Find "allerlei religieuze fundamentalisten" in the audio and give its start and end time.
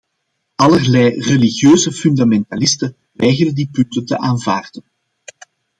0.57-2.95